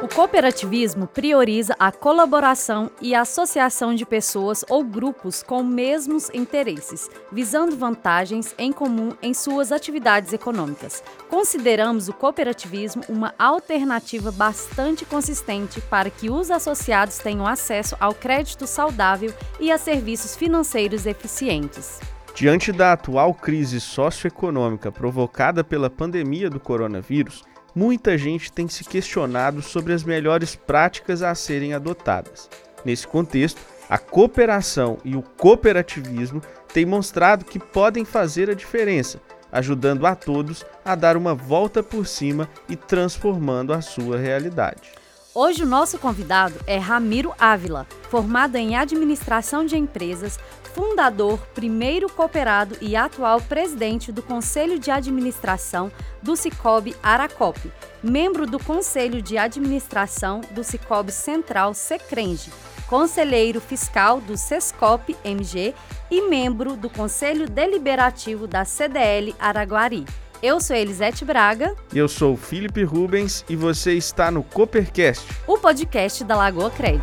O 0.00 0.06
cooperativismo 0.06 1.08
prioriza 1.08 1.74
a 1.76 1.90
colaboração 1.90 2.88
e 3.02 3.16
a 3.16 3.22
associação 3.22 3.96
de 3.96 4.06
pessoas 4.06 4.64
ou 4.68 4.84
grupos 4.84 5.42
com 5.42 5.60
mesmos 5.64 6.30
interesses, 6.32 7.10
visando 7.32 7.76
vantagens 7.76 8.54
em 8.56 8.70
comum 8.70 9.10
em 9.20 9.34
suas 9.34 9.72
atividades 9.72 10.32
econômicas. 10.32 11.02
Consideramos 11.28 12.08
o 12.08 12.12
cooperativismo 12.12 13.02
uma 13.08 13.34
alternativa 13.36 14.30
bastante 14.30 15.04
consistente 15.04 15.80
para 15.80 16.10
que 16.10 16.30
os 16.30 16.48
associados 16.48 17.18
tenham 17.18 17.44
acesso 17.44 17.96
ao 17.98 18.14
crédito 18.14 18.68
saudável 18.68 19.34
e 19.58 19.72
a 19.72 19.78
serviços 19.78 20.36
financeiros 20.36 21.06
eficientes. 21.06 21.98
Diante 22.36 22.70
da 22.70 22.92
atual 22.92 23.34
crise 23.34 23.80
socioeconômica 23.80 24.92
provocada 24.92 25.64
pela 25.64 25.90
pandemia 25.90 26.48
do 26.48 26.60
coronavírus, 26.60 27.42
muita 27.78 28.18
gente 28.18 28.50
tem 28.50 28.66
se 28.66 28.82
questionado 28.82 29.62
sobre 29.62 29.92
as 29.92 30.02
melhores 30.02 30.56
práticas 30.56 31.22
a 31.22 31.32
serem 31.32 31.74
adotadas. 31.74 32.50
Nesse 32.84 33.06
contexto, 33.06 33.60
a 33.88 33.96
cooperação 33.96 34.98
e 35.04 35.14
o 35.14 35.22
cooperativismo 35.22 36.42
têm 36.74 36.84
mostrado 36.84 37.44
que 37.44 37.60
podem 37.60 38.04
fazer 38.04 38.50
a 38.50 38.54
diferença, 38.54 39.20
ajudando 39.52 40.06
a 40.08 40.16
todos 40.16 40.66
a 40.84 40.96
dar 40.96 41.16
uma 41.16 41.36
volta 41.36 41.80
por 41.80 42.04
cima 42.04 42.48
e 42.68 42.74
transformando 42.74 43.72
a 43.72 43.80
sua 43.80 44.18
realidade. 44.18 44.97
Hoje 45.40 45.62
o 45.62 45.66
nosso 45.66 46.00
convidado 46.00 46.58
é 46.66 46.78
Ramiro 46.78 47.32
Ávila, 47.38 47.86
formado 48.10 48.56
em 48.56 48.74
administração 48.74 49.64
de 49.64 49.78
empresas, 49.78 50.36
fundador, 50.74 51.38
primeiro 51.54 52.12
cooperado 52.12 52.76
e 52.80 52.96
atual 52.96 53.40
presidente 53.40 54.10
do 54.10 54.20
Conselho 54.20 54.80
de 54.80 54.90
Administração 54.90 55.92
do 56.20 56.34
Cicobi 56.34 56.96
Aracope, 57.00 57.70
membro 58.02 58.48
do 58.48 58.58
Conselho 58.58 59.22
de 59.22 59.38
Administração 59.38 60.40
do 60.50 60.64
Cicobi 60.64 61.12
Central 61.12 61.72
Secrenge, 61.72 62.50
conselheiro 62.88 63.60
fiscal 63.60 64.20
do 64.20 64.36
Sescop 64.36 65.16
MG 65.22 65.72
e 66.10 66.20
membro 66.22 66.76
do 66.76 66.90
Conselho 66.90 67.48
Deliberativo 67.48 68.48
da 68.48 68.64
CDL 68.64 69.32
Araguari. 69.38 70.04
Eu 70.40 70.60
sou 70.60 70.76
Elisete 70.76 71.24
Braga. 71.24 71.74
Eu 71.92 72.06
sou 72.06 72.36
Felipe 72.36 72.84
Rubens 72.84 73.44
e 73.48 73.56
você 73.56 73.94
está 73.94 74.30
no 74.30 74.44
Coopercast, 74.44 75.26
o 75.48 75.58
podcast 75.58 76.22
da 76.22 76.36
Lagoa 76.36 76.70
Cred. 76.70 77.00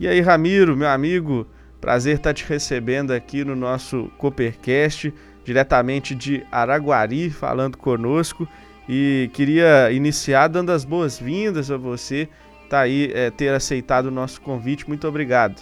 E 0.00 0.08
aí, 0.08 0.22
Ramiro, 0.22 0.74
meu 0.74 0.88
amigo, 0.88 1.46
prazer 1.78 2.16
estar 2.16 2.32
te 2.32 2.46
recebendo 2.46 3.10
aqui 3.10 3.44
no 3.44 3.54
nosso 3.54 4.10
Coopercast, 4.16 5.12
diretamente 5.44 6.14
de 6.14 6.46
Araguari, 6.50 7.28
falando 7.28 7.76
conosco. 7.76 8.48
E 8.88 9.28
queria 9.34 9.92
iniciar 9.92 10.48
dando 10.48 10.72
as 10.72 10.86
boas-vindas 10.86 11.70
a 11.70 11.76
você, 11.76 12.30
tá 12.70 12.80
aí, 12.80 13.12
é, 13.12 13.30
ter 13.30 13.48
aceitado 13.52 14.06
o 14.06 14.10
nosso 14.10 14.40
convite. 14.40 14.88
Muito 14.88 15.06
obrigado. 15.06 15.60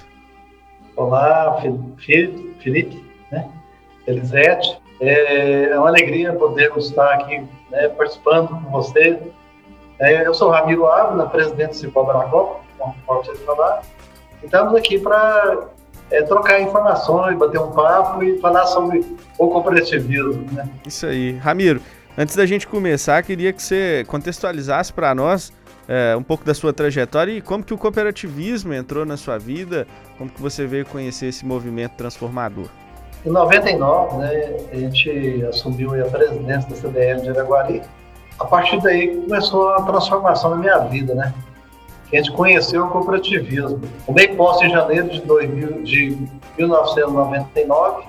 Olá, 0.94 1.60
Felipe, 1.60 3.13
né? 3.34 3.48
Elisete. 4.06 4.80
É, 5.00 5.70
é 5.70 5.78
uma 5.78 5.88
alegria 5.88 6.32
poder 6.32 6.72
estar 6.76 7.14
aqui 7.14 7.42
né, 7.70 7.88
participando 7.88 8.48
com 8.48 8.70
você. 8.70 9.18
É, 9.98 10.26
eu 10.26 10.32
sou 10.32 10.50
Ramiro 10.50 10.86
Ávila, 10.86 11.28
presidente 11.28 11.70
do 11.70 11.76
Cipó 11.76 12.04
Baracó, 12.04 12.60
o 12.80 13.14
vocês 13.14 13.40
falaram 13.40 13.82
estamos 14.44 14.74
aqui 14.74 14.98
para 14.98 15.68
é, 16.10 16.22
trocar 16.22 16.60
informações, 16.60 17.36
bater 17.36 17.60
um 17.60 17.70
papo 17.70 18.22
e 18.22 18.38
falar 18.38 18.66
sobre 18.66 19.04
o 19.38 19.48
cooperativismo. 19.48 20.46
Né? 20.52 20.68
Isso 20.86 21.06
aí. 21.06 21.32
Ramiro, 21.38 21.80
antes 22.16 22.36
da 22.36 22.46
gente 22.46 22.66
começar, 22.66 23.22
queria 23.22 23.52
que 23.52 23.62
você 23.62 24.04
contextualizasse 24.06 24.92
para 24.92 25.14
nós 25.14 25.52
é, 25.88 26.14
um 26.16 26.22
pouco 26.22 26.44
da 26.44 26.54
sua 26.54 26.72
trajetória 26.72 27.32
e 27.32 27.40
como 27.40 27.64
que 27.64 27.74
o 27.74 27.78
cooperativismo 27.78 28.72
entrou 28.72 29.04
na 29.04 29.16
sua 29.16 29.38
vida, 29.38 29.86
como 30.16 30.30
que 30.30 30.40
você 30.40 30.66
veio 30.66 30.86
conhecer 30.86 31.26
esse 31.26 31.44
movimento 31.44 31.92
transformador. 31.92 32.68
Em 33.24 33.30
99, 33.30 34.18
né, 34.18 34.56
a 34.70 34.76
gente 34.76 35.46
assumiu 35.48 35.94
a 36.00 36.08
presidência 36.08 36.68
da 36.68 36.76
CDL 36.76 37.22
de 37.22 37.30
Araguari. 37.30 37.82
A 38.38 38.44
partir 38.44 38.80
daí 38.82 39.16
começou 39.16 39.70
a 39.70 39.82
transformação 39.82 40.50
na 40.50 40.56
minha 40.56 40.78
vida, 40.78 41.14
né? 41.14 41.32
a 42.12 42.16
gente 42.16 42.32
conheceu 42.32 42.84
o 42.84 42.90
cooperativismo. 42.90 43.80
Tomei 44.06 44.28
posse 44.28 44.64
em 44.66 44.70
janeiro 44.70 45.08
de, 45.08 45.20
2000, 45.22 45.82
de 45.82 46.28
1999. 46.56 48.04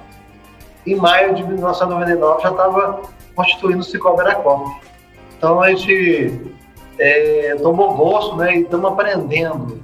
Em 0.86 0.96
maio 0.96 1.34
de 1.34 1.44
1999 1.44 2.44
já 2.44 2.52
estava 2.52 3.02
constituindo 3.36 3.84
o 3.84 4.20
Aracop. 4.20 4.70
Então 5.38 5.62
a 5.62 5.70
gente 5.70 6.54
é, 7.00 7.56
tomou 7.62 7.96
gosto 7.96 8.36
né, 8.36 8.58
e 8.58 8.62
estamos 8.62 8.92
aprendendo. 8.92 9.82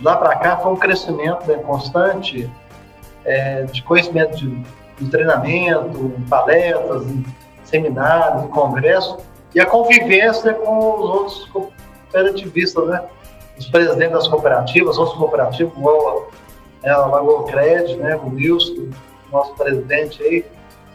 Lá 0.00 0.16
para 0.16 0.36
cá 0.36 0.56
foi 0.58 0.72
um 0.72 0.76
crescimento 0.76 1.46
né, 1.46 1.56
constante 1.56 2.48
é, 3.24 3.62
de 3.64 3.82
conhecimento 3.82 4.36
de, 4.36 4.62
de 4.98 5.10
treinamento, 5.10 6.14
em 6.18 6.22
palestras, 6.22 7.06
em 7.06 7.24
seminários, 7.64 8.44
em 8.44 8.48
congressos, 8.48 9.18
e 9.54 9.60
a 9.60 9.66
convivência 9.66 10.54
com 10.54 10.78
os 10.78 11.10
outros 11.10 11.44
cooperativistas, 11.46 12.86
né? 12.88 13.02
os 13.58 13.66
presidentes 13.66 14.12
das 14.12 14.28
cooperativas, 14.28 14.96
outros 14.96 15.18
cooperativos, 15.18 15.76
igual 15.76 16.30
né, 16.82 16.90
a 16.90 17.06
Lagoa 17.06 17.44
Cred, 17.44 17.96
né, 17.96 18.16
o 18.16 18.34
Wilson, 18.34 18.88
nosso 19.30 19.54
presidente 19.54 20.22
aí, 20.22 20.44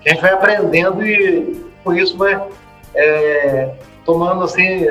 que 0.02 0.09
a 0.09 0.14
gente 0.14 0.22
vai 0.22 0.34
aprendendo 0.34 1.06
e 1.06 1.64
por 1.84 1.97
isso 1.97 2.18
vai 2.18 2.41
é, 2.96 3.75
tomando 4.03 4.44
assim 4.44 4.88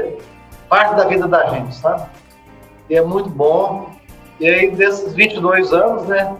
parte 0.68 0.94
da 0.96 1.06
vida 1.06 1.26
da 1.26 1.46
gente, 1.48 1.74
sabe? 1.74 2.08
E 2.88 2.96
é 2.96 3.02
muito 3.02 3.28
bom. 3.28 3.90
E 4.40 4.48
aí, 4.48 4.70
desses 4.70 5.12
22 5.14 5.72
anos, 5.72 6.06
né, 6.06 6.36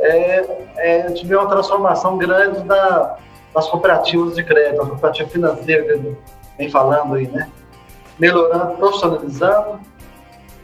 é, 0.00 0.66
é, 0.76 1.02
tive 1.12 1.34
uma 1.34 1.48
transformação 1.48 2.16
grande 2.16 2.60
da, 2.62 3.18
das 3.54 3.68
cooperativas 3.68 4.34
de 4.34 4.44
crédito, 4.44 4.78
das 4.78 4.88
cooperativas 4.88 5.32
financeiras, 5.32 6.00
que 6.00 6.16
vem 6.56 6.70
falando 6.70 7.14
aí, 7.14 7.26
né? 7.28 7.48
Melhorando, 8.18 8.76
profissionalizando 8.76 9.80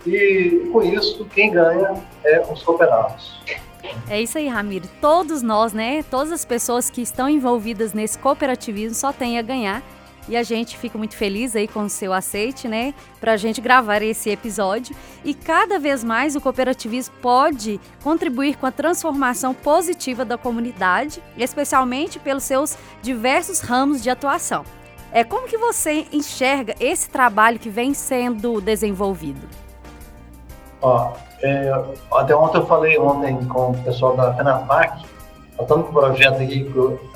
e 0.06 0.69
com 0.72 0.83
isso 0.83 1.25
quem 1.27 1.53
ganha 1.53 1.95
é 2.25 2.41
os 2.50 2.62
cooperados. 2.62 3.41
É 4.09 4.21
isso 4.21 4.39
aí, 4.39 4.49
Ramiro. 4.49 4.89
Todos 5.00 5.43
nós, 5.43 5.72
né? 5.72 6.03
Todas 6.11 6.33
as 6.33 6.45
pessoas 6.45 6.91
que 6.91 7.03
estão 7.03 7.28
envolvidas 7.28 7.93
nesse 7.93 8.19
cooperativismo 8.19 8.95
só 8.95 9.12
têm 9.12 9.39
a 9.39 9.43
ganhar. 9.43 9.83
E 10.28 10.36
a 10.36 10.42
gente 10.42 10.78
fica 10.78 10.96
muito 10.96 11.16
feliz 11.16 11.54
aí 11.54 11.68
com 11.68 11.82
o 11.82 11.90
seu 11.90 12.12
aceite, 12.12 12.66
né? 12.66 12.94
Para 13.20 13.32
a 13.32 13.36
gente 13.36 13.60
gravar 13.60 14.02
esse 14.02 14.30
episódio. 14.30 14.96
E 15.24 15.34
cada 15.34 15.78
vez 15.78 16.02
mais 16.02 16.34
o 16.34 16.40
cooperativismo 16.40 17.14
pode 17.20 17.80
contribuir 18.02 18.56
com 18.56 18.66
a 18.66 18.72
transformação 18.72 19.52
positiva 19.52 20.24
da 20.24 20.38
comunidade, 20.38 21.22
especialmente 21.36 22.18
pelos 22.18 22.44
seus 22.44 22.76
diversos 23.02 23.60
ramos 23.60 24.02
de 24.02 24.08
atuação. 24.08 24.64
É 25.12 25.22
como 25.22 25.46
que 25.46 25.56
você 25.56 26.06
enxerga 26.12 26.74
esse 26.80 27.08
trabalho 27.08 27.58
que 27.58 27.68
vem 27.68 27.94
sendo 27.94 28.60
desenvolvido? 28.60 29.46
Ó, 30.82 31.12
é, 31.42 31.70
até 32.12 32.34
ontem 32.34 32.58
eu 32.58 32.66
falei 32.66 32.98
ontem 32.98 33.36
com 33.44 33.70
o 33.70 33.78
pessoal 33.84 34.16
da 34.16 34.34
FENAPAC, 34.34 35.04
estamos 35.60 35.86
com 35.86 35.91
um 35.91 35.94
projeto 35.94 36.42
aqui, 36.42 36.68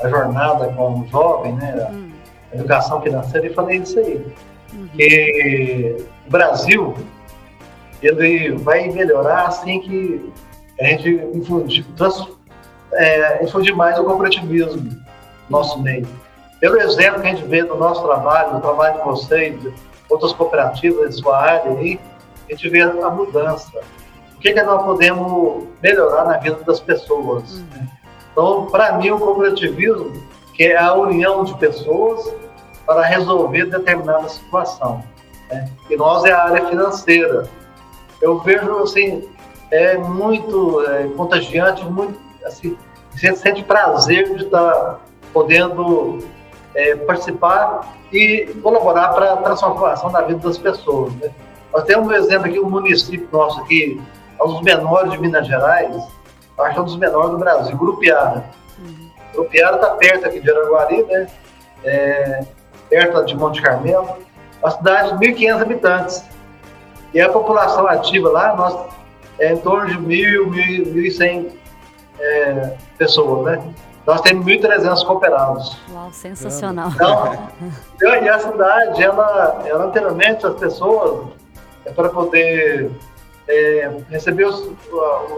a 0.03 0.09
jornada 0.09 0.69
com 0.69 1.01
o 1.01 1.09
jovem, 1.09 1.55
né? 1.55 1.89
Hum. 1.91 2.08
Educação 2.53 3.01
financeira, 3.01 3.47
e 3.47 3.55
falei 3.55 3.79
isso 3.79 3.99
aí. 3.99 4.27
Uhum. 4.73 4.89
Que 4.89 5.97
o 6.27 6.31
Brasil, 6.31 6.95
ele 8.03 8.53
vai 8.59 8.89
melhorar 8.89 9.47
assim 9.47 9.81
que 9.81 10.33
a 10.81 10.85
gente 10.85 11.11
infundir, 11.35 11.85
é, 12.93 13.45
infundir 13.45 13.75
mais 13.75 13.99
o 13.99 14.05
cooperativismo 14.05 14.83
no 14.83 15.01
nosso 15.49 15.81
meio. 15.83 16.07
Pelo 16.61 16.81
exemplo 16.81 17.21
que 17.21 17.29
a 17.29 17.35
gente 17.35 17.47
vê 17.47 17.63
do 17.63 17.77
nosso 17.77 18.03
trabalho, 18.03 18.55
do 18.55 18.61
trabalho 18.61 18.99
de 18.99 19.05
vocês, 19.05 19.61
de 19.61 19.73
outras 20.09 20.33
cooperativas 20.33 21.17
de 21.17 21.23
sua 21.23 21.39
área 21.39 21.73
aí, 21.73 22.01
a 22.49 22.53
gente 22.53 22.69
vê 22.69 22.81
a 22.81 23.11
mudança. 23.11 23.79
O 24.35 24.41
que, 24.41 24.53
que 24.53 24.63
nós 24.63 24.83
podemos 24.85 25.67
melhorar 25.83 26.25
na 26.25 26.37
vida 26.39 26.59
das 26.65 26.81
pessoas? 26.81 27.55
Uhum. 27.55 27.89
Então, 28.33 28.67
para 28.67 28.93
mim, 28.93 29.11
o 29.11 29.19
cooperativismo 29.19 30.13
que 30.59 30.65
é 30.65 30.77
a 30.77 30.93
união 30.93 31.45
de 31.45 31.55
pessoas 31.55 32.35
para 32.85 33.03
resolver 33.03 33.67
determinada 33.67 34.29
situação. 34.29 35.05
Né? 35.49 35.71
E 35.89 35.97
nós 35.97 36.25
é 36.25 36.33
a 36.33 36.45
área 36.47 36.67
financeira. 36.67 37.49
Eu 38.21 38.41
vejo 38.41 38.77
assim 38.81 39.27
é 39.71 39.97
muito 39.97 40.83
é, 40.83 41.07
contagiante, 41.09 41.85
muito 41.85 42.19
assim, 42.45 42.77
você 43.11 43.37
sente 43.37 43.63
prazer 43.63 44.35
de 44.37 44.45
estar 44.45 44.99
podendo 45.33 46.19
é, 46.75 46.97
participar 46.97 47.95
e 48.13 48.47
colaborar 48.63 49.09
para 49.09 49.35
a 49.35 49.37
transformação 49.37 50.11
da 50.11 50.23
vida 50.23 50.41
das 50.41 50.59
pessoas. 50.59 51.13
Né? 51.17 51.31
Nós 51.73 51.85
temos 51.85 52.09
um 52.09 52.13
exemplo 52.13 52.47
aqui, 52.47 52.59
um 52.59 52.69
município 52.69 53.29
nosso 53.31 53.61
aqui, 53.61 54.03
é 54.41 54.45
um 54.45 54.49
dos 54.49 54.63
menores 54.63 55.13
de 55.13 55.21
Minas 55.21 55.47
Gerais, 55.47 55.95
acho 56.59 56.73
que 56.73 56.79
é 56.79 56.81
um 56.81 56.85
dos 56.85 56.97
menores 56.97 57.31
do 57.31 57.39
Brasil. 57.39 57.77
Uhum. 57.79 58.43
Grupiara 59.39 59.77
está 59.77 59.91
perto 59.91 60.27
aqui 60.27 60.41
de 60.41 60.51
Araguari, 60.51 61.03
né? 61.05 61.29
É, 61.85 62.45
perto 62.91 63.25
de 63.25 63.37
Monte 63.37 63.63
Carmelo, 63.63 64.19
uma 64.61 64.71
cidade 64.71 65.17
de 65.17 65.27
1.500 65.27 65.63
habitantes. 65.63 66.25
E 67.15 67.21
a 67.21 67.29
população 67.31 67.87
ativa 67.87 68.31
lá, 68.31 68.57
nós, 68.57 68.95
é 69.39 69.53
em 69.53 69.59
torno 69.59 69.87
de 69.87 69.99
1.000, 69.99 70.93
1.100 70.93 71.53
é, 72.19 72.77
pessoas, 72.99 73.45
né? 73.45 73.75
Nós 74.05 74.21
temos 74.23 74.45
1.300 74.45 75.07
cooperados. 75.07 75.79
Uau, 75.93 76.11
sensacional. 76.13 76.91
Então, 77.95 78.15
e 78.23 78.29
a 78.29 78.39
cidade, 78.39 79.03
ela, 79.03 79.63
ela 79.67 79.85
anteriormente, 79.85 80.47
as 80.47 80.55
pessoas, 80.55 81.29
é 81.85 81.91
para 81.91 82.09
poder 82.09 82.91
é, 83.47 83.91
receber 84.11 84.47
o, 84.47 84.77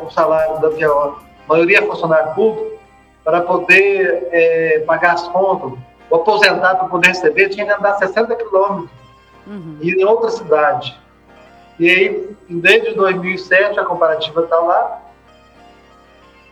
o 0.04 0.10
salário 0.10 0.60
da 0.60 0.68
a 0.68 1.12
maioria 1.48 1.78
é 1.78 1.82
funcionário 1.82 2.32
público, 2.34 2.79
para 3.24 3.42
poder 3.42 4.28
é, 4.32 4.82
pagar 4.86 5.14
as 5.14 5.28
contas, 5.28 5.78
o 6.08 6.16
aposentado 6.16 6.78
para 6.78 6.88
poder 6.88 7.08
receber, 7.08 7.48
tinha 7.48 7.66
que 7.66 7.72
andar 7.72 7.94
60 7.94 8.34
quilômetros 8.34 8.90
uhum. 9.46 9.78
e 9.80 9.90
em 9.90 10.04
outra 10.04 10.30
cidade. 10.30 10.98
E 11.78 11.88
aí, 11.88 12.36
desde 12.48 12.94
2007, 12.94 13.78
a 13.78 13.84
comparativa 13.84 14.42
está 14.42 14.56
lá, 14.56 15.02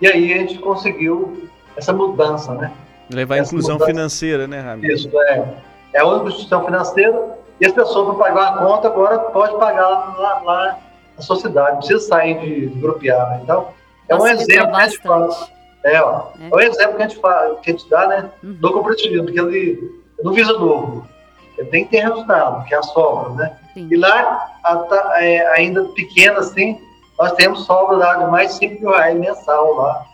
e 0.01 0.07
aí 0.07 0.33
a 0.33 0.39
gente 0.39 0.59
conseguiu 0.59 1.49
essa 1.77 1.93
mudança, 1.93 2.55
né? 2.55 2.73
Levar 3.13 3.37
a 3.37 3.39
inclusão 3.39 3.75
mudança. 3.75 3.91
financeira, 3.91 4.47
né, 4.47 4.61
Ramiro? 4.61 4.95
Isso, 4.95 5.11
é. 5.23 5.55
É 5.93 6.01
a 6.01 6.07
única 6.07 6.29
instituição 6.29 6.65
financeira 6.65 7.39
e 7.61 7.67
as 7.67 7.73
pessoas 7.73 8.07
vão 8.07 8.17
pagar 8.17 8.49
a 8.49 8.59
conta, 8.59 8.89
agora 8.89 9.19
pode 9.19 9.57
pagar 9.59 9.89
lá, 9.89 10.43
lá 10.45 10.79
na 11.17 11.23
sociedade, 11.23 11.73
não 11.73 11.79
precisa 11.79 12.01
sair 12.01 12.39
de, 12.39 12.67
de 12.69 12.81
grupear. 12.81 13.41
Então, 13.43 13.69
é 14.09 14.15
um 14.15 14.27
exemplo 14.27 14.81
gente 14.81 14.99
faz. 14.99 15.51
É, 15.85 16.01
ó, 16.03 16.29
é. 16.41 16.49
é 16.51 16.55
um 16.55 16.61
exemplo 16.61 16.97
que 16.97 17.03
a 17.03 17.09
gente, 17.09 17.21
faz, 17.21 17.61
que 17.61 17.71
a 17.71 17.73
gente 17.73 17.89
dá, 17.89 18.07
né, 18.09 18.31
uhum. 18.43 18.53
do 18.55 18.73
cooperativismo, 18.73 19.25
porque 19.25 19.41
ele 19.41 20.03
não 20.23 20.33
visa 20.33 20.53
lucro. 20.53 21.07
Ele 21.57 21.69
tem 21.69 21.85
que 21.85 21.91
ter 21.91 22.05
resultado, 22.05 22.65
que 22.65 22.75
é 22.75 22.79
a 22.79 22.83
sobra, 22.83 23.35
né? 23.35 23.57
Sim. 23.75 23.89
E 23.91 23.97
lá, 23.97 24.49
a, 24.63 24.77
tá, 24.77 25.23
é, 25.23 25.47
ainda 25.55 25.85
pequena 25.95 26.39
assim, 26.39 26.81
nós 27.19 27.33
temos 27.33 27.65
sobra 27.65 28.17
de 28.17 28.31
mais 28.31 28.53
de 28.53 28.59
5 28.59 28.81
mil 28.81 28.91
reais 28.91 29.19
mensal 29.19 29.75
lá. 29.75 30.05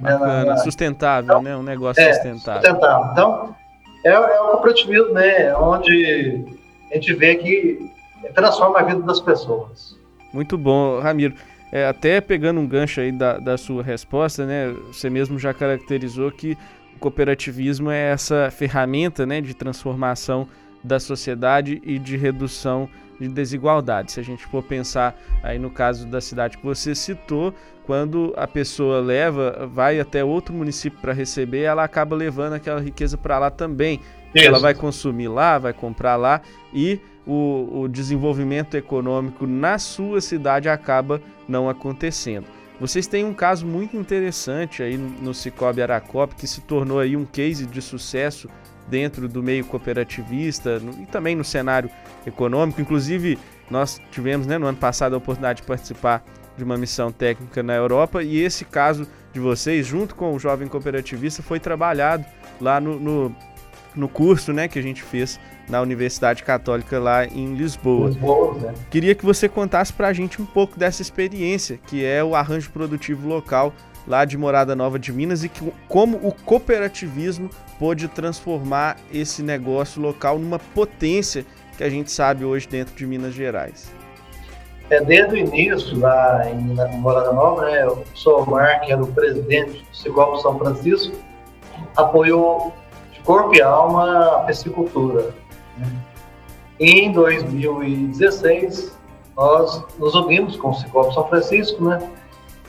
Bacana, 0.00 0.44
né, 0.44 0.56
sustentável, 0.58 1.30
então, 1.30 1.42
né? 1.42 1.56
Um 1.56 1.62
negócio 1.62 2.02
é, 2.02 2.12
sustentável. 2.12 2.62
sustentável. 2.62 3.12
Então, 3.12 3.56
é, 4.04 4.10
é 4.10 4.40
o 4.40 4.50
cooperativismo, 4.52 5.12
né? 5.12 5.54
Onde 5.56 6.44
a 6.90 6.94
gente 6.94 7.14
vê 7.14 7.36
que 7.36 7.92
transforma 8.34 8.80
a 8.80 8.82
vida 8.82 9.02
das 9.02 9.20
pessoas. 9.20 9.96
Muito 10.32 10.58
bom, 10.58 11.00
Ramiro. 11.00 11.34
É, 11.70 11.86
até 11.86 12.20
pegando 12.20 12.60
um 12.60 12.66
gancho 12.66 13.00
aí 13.00 13.12
da, 13.12 13.38
da 13.38 13.58
sua 13.58 13.82
resposta, 13.82 14.46
né? 14.46 14.74
Você 14.86 15.10
mesmo 15.10 15.38
já 15.38 15.52
caracterizou 15.52 16.30
que 16.30 16.56
o 16.96 16.98
cooperativismo 16.98 17.90
é 17.90 18.10
essa 18.10 18.50
ferramenta 18.50 19.26
né, 19.26 19.40
de 19.40 19.54
transformação 19.54 20.48
da 20.82 20.98
sociedade 20.98 21.80
e 21.84 21.98
de 21.98 22.16
redução 22.16 22.88
de 23.18 23.28
desigualdade. 23.28 24.12
Se 24.12 24.20
a 24.20 24.22
gente 24.22 24.46
for 24.46 24.62
pensar 24.62 25.18
aí 25.42 25.58
no 25.58 25.70
caso 25.70 26.06
da 26.06 26.20
cidade 26.20 26.58
que 26.58 26.64
você 26.64 26.94
citou, 26.94 27.52
quando 27.84 28.34
a 28.36 28.46
pessoa 28.46 29.00
leva, 29.00 29.68
vai 29.72 29.98
até 29.98 30.22
outro 30.22 30.54
município 30.54 30.98
para 31.00 31.12
receber, 31.12 31.62
ela 31.62 31.84
acaba 31.84 32.14
levando 32.14 32.52
aquela 32.52 32.80
riqueza 32.80 33.16
para 33.16 33.38
lá 33.38 33.50
também. 33.50 34.00
Ela 34.34 34.58
vai 34.58 34.74
consumir 34.74 35.28
lá, 35.28 35.58
vai 35.58 35.72
comprar 35.72 36.16
lá 36.16 36.42
e 36.72 37.00
o, 37.26 37.82
o 37.82 37.88
desenvolvimento 37.88 38.76
econômico 38.76 39.46
na 39.46 39.78
sua 39.78 40.20
cidade 40.20 40.68
acaba 40.68 41.20
não 41.48 41.68
acontecendo. 41.68 42.57
Vocês 42.80 43.06
têm 43.08 43.24
um 43.24 43.34
caso 43.34 43.66
muito 43.66 43.96
interessante 43.96 44.82
aí 44.82 44.96
no 44.96 45.34
Cicobi 45.34 45.82
Aracop 45.82 46.34
que 46.36 46.46
se 46.46 46.60
tornou 46.60 47.00
aí 47.00 47.16
um 47.16 47.24
case 47.24 47.66
de 47.66 47.82
sucesso 47.82 48.48
dentro 48.86 49.28
do 49.28 49.42
meio 49.42 49.64
cooperativista 49.64 50.80
e 51.00 51.06
também 51.06 51.34
no 51.34 51.44
cenário 51.44 51.90
econômico. 52.24 52.80
Inclusive, 52.80 53.38
nós 53.68 54.00
tivemos 54.12 54.46
né, 54.46 54.58
no 54.58 54.66
ano 54.66 54.78
passado 54.78 55.14
a 55.14 55.18
oportunidade 55.18 55.62
de 55.62 55.66
participar 55.66 56.24
de 56.56 56.64
uma 56.64 56.76
missão 56.76 57.10
técnica 57.10 57.62
na 57.62 57.74
Europa 57.74 58.22
e 58.22 58.38
esse 58.38 58.64
caso 58.64 59.06
de 59.32 59.40
vocês, 59.40 59.86
junto 59.86 60.14
com 60.14 60.34
o 60.34 60.38
jovem 60.38 60.68
cooperativista, 60.68 61.42
foi 61.42 61.60
trabalhado 61.60 62.24
lá 62.60 62.80
no, 62.80 62.98
no, 62.98 63.36
no 63.98 64.08
curso 64.08 64.52
né, 64.52 64.68
que 64.68 64.78
a 64.78 64.82
gente 64.82 65.02
fez 65.02 65.38
na 65.68 65.80
Universidade 65.80 66.42
Católica 66.42 66.98
lá 66.98 67.26
em 67.26 67.54
Lisboa. 67.54 68.08
Lisboa 68.08 68.54
né? 68.54 68.74
Queria 68.90 69.14
que 69.14 69.24
você 69.24 69.48
contasse 69.48 69.92
para 69.92 70.08
a 70.08 70.12
gente 70.12 70.40
um 70.40 70.46
pouco 70.46 70.78
dessa 70.78 71.02
experiência, 71.02 71.78
que 71.86 72.04
é 72.04 72.22
o 72.22 72.34
arranjo 72.34 72.70
produtivo 72.70 73.28
local 73.28 73.72
lá 74.06 74.24
de 74.24 74.38
Morada 74.38 74.74
Nova 74.74 74.98
de 74.98 75.12
Minas 75.12 75.44
e 75.44 75.48
que, 75.48 75.70
como 75.86 76.16
o 76.18 76.32
cooperativismo 76.32 77.50
pôde 77.78 78.08
transformar 78.08 78.96
esse 79.12 79.42
negócio 79.42 80.00
local 80.00 80.38
numa 80.38 80.58
potência 80.58 81.44
que 81.76 81.84
a 81.84 81.90
gente 81.90 82.10
sabe 82.10 82.44
hoje 82.44 82.66
dentro 82.66 82.94
de 82.94 83.06
Minas 83.06 83.34
Gerais. 83.34 83.92
É, 84.90 85.04
desde 85.04 85.34
o 85.34 85.36
início, 85.36 85.98
lá 85.98 86.48
em 86.50 86.56
Morada 86.96 87.32
Nova, 87.32 87.66
né, 87.66 87.86
o 87.86 88.02
Somar, 88.14 88.80
que 88.80 88.90
era 88.90 89.02
o 89.02 89.06
presidente 89.06 89.84
do 89.84 89.96
Cicobi 89.96 90.40
São 90.40 90.58
Francisco, 90.58 91.14
apoiou 91.94 92.72
corpo 93.24 93.54
e 93.54 93.62
alma 93.62 94.36
a 94.36 94.38
piscicultura. 94.40 95.34
Né? 95.76 95.90
Em 96.80 97.12
2016, 97.12 98.96
nós 99.36 99.84
nos 99.98 100.14
unimos 100.14 100.56
com 100.56 100.70
o 100.70 100.74
Cicobi 100.74 101.14
São 101.14 101.28
Francisco, 101.28 101.84
né, 101.84 101.98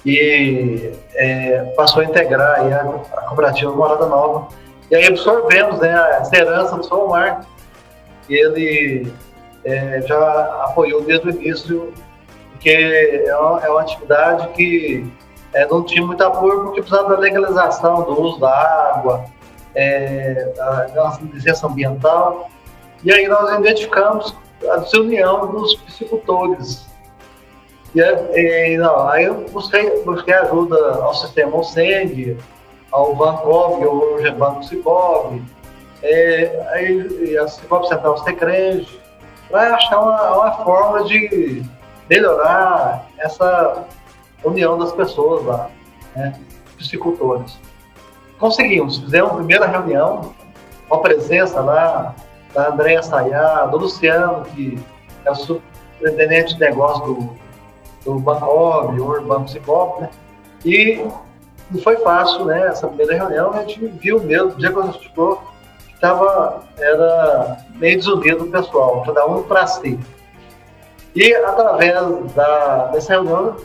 e 0.05 0.91
é, 1.15 1.73
passou 1.75 2.01
a 2.01 2.05
integrar 2.05 2.61
a, 2.61 3.17
a 3.17 3.21
cooperativa 3.23 3.71
Morada 3.71 4.05
Nova. 4.05 4.47
E 4.89 4.95
aí 4.95 5.05
absorvemos 5.05 5.79
né, 5.79 5.93
a 5.93 6.23
herança 6.33 6.77
do 6.77 6.83
Somar, 6.85 7.45
que 8.25 8.33
ele 8.33 9.11
é, 9.63 10.01
já 10.01 10.63
apoiou 10.63 11.01
desde 11.01 11.27
o 11.27 11.31
início 11.31 11.93
porque 12.59 13.23
é 13.25 13.37
uma, 13.37 13.59
é 13.61 13.69
uma 13.69 13.81
atividade 13.81 14.49
que 14.49 15.09
é, 15.53 15.65
não 15.65 15.81
tinha 15.83 16.05
muito 16.05 16.21
apoio 16.21 16.65
porque 16.65 16.81
precisava 16.81 17.15
da 17.15 17.17
legalização 17.17 18.03
do 18.03 18.21
uso 18.21 18.39
da 18.39 18.93
água, 18.95 19.23
é, 19.75 20.51
da, 20.55 20.85
da 20.87 21.19
licença 21.33 21.67
ambiental. 21.67 22.49
E 23.03 23.11
aí 23.11 23.27
nós 23.27 23.57
identificamos 23.59 24.35
a 24.69 24.77
desunião 24.77 25.47
dos 25.47 25.75
piscicultores. 25.75 26.87
E, 27.95 28.01
e, 28.01 28.77
não, 28.77 29.07
aí 29.07 29.25
eu 29.25 29.45
busquei, 29.49 30.03
busquei 30.03 30.33
ajuda 30.33 30.95
ao 30.95 31.13
sistema 31.15 31.57
OSENG, 31.57 32.37
ao 32.91 33.15
Bancob, 33.15 33.85
hoje 33.85 34.27
é 34.27 34.31
Banco 34.31 34.63
Cicobi, 34.63 35.41
é, 36.01 36.67
aí, 36.71 37.37
a 37.37 37.47
Cicobi 37.47 37.87
Central 37.87 38.17
Secrege, 38.19 38.99
para 39.49 39.75
achar 39.75 39.99
uma, 39.99 40.37
uma 40.37 40.51
forma 40.63 41.03
de 41.05 41.63
melhorar 42.09 43.07
essa 43.17 43.85
união 44.43 44.77
das 44.77 44.91
pessoas 44.93 45.43
lá, 45.45 45.69
né, 46.15 46.39
piscicultores. 46.77 47.59
Conseguimos, 48.39 48.97
fizemos 48.99 49.31
a 49.31 49.35
primeira 49.35 49.67
reunião, 49.67 50.33
com 50.87 50.95
a 50.95 50.99
presença 50.99 51.59
lá 51.59 52.15
da 52.53 52.69
Andréa 52.69 53.03
Sayá, 53.03 53.65
do 53.65 53.77
Luciano, 53.77 54.45
que 54.45 54.79
é 55.25 55.31
o 55.31 55.35
superintendente 55.35 56.53
de 56.53 56.59
negócio 56.61 57.05
do, 57.05 57.35
do 58.05 58.19
Bancob, 58.19 58.99
o 58.99 59.21
Banco 59.23 59.49
Cicobi, 59.49 60.03
né? 60.03 60.09
E 60.63 61.05
não 61.69 61.81
foi 61.81 61.97
fácil, 61.97 62.45
né? 62.45 62.67
Essa 62.67 62.87
primeira 62.87 63.15
reunião, 63.15 63.51
a 63.51 63.59
gente 63.59 63.85
viu 63.85 64.21
mesmo, 64.21 64.51
o 64.51 64.55
dia 64.55 64.71
que 64.71 64.79
a 64.79 64.83
gente 64.83 64.99
ficou, 65.09 65.43
que 65.87 65.99
tava, 65.99 66.63
era 66.77 67.57
meio 67.75 67.97
desunido 67.97 68.45
o 68.45 68.51
pessoal, 68.51 69.03
cada 69.05 69.25
um 69.25 69.43
para 69.43 69.67
si. 69.67 69.99
E 71.13 71.33
através 71.35 72.33
da, 72.33 72.85
dessa 72.87 73.13
reunião 73.13 73.57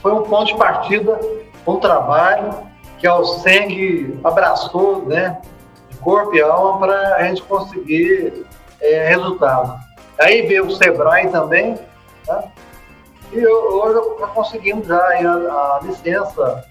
foi 0.00 0.12
um 0.12 0.22
ponto 0.22 0.46
de 0.46 0.56
partida, 0.56 1.20
um 1.66 1.76
trabalho 1.76 2.67
que 2.98 3.06
a 3.06 3.24
Seng 3.24 4.18
abraçou, 4.24 5.04
né, 5.06 5.40
de 5.90 5.96
corpo 5.98 6.34
e 6.34 6.40
alma 6.40 6.78
para 6.78 7.16
a 7.16 7.22
gente 7.24 7.42
conseguir 7.42 8.44
é, 8.80 9.08
resultado. 9.08 9.78
Aí 10.18 10.42
veio 10.42 10.66
o 10.66 10.70
Sebrae 10.70 11.28
também, 11.28 11.78
tá? 12.26 12.44
e 13.32 13.46
hoje 13.46 14.00
nós 14.20 14.30
conseguimos 14.32 14.86
já 14.86 14.96
a, 14.96 15.76
a 15.76 15.80
licença 15.82 16.64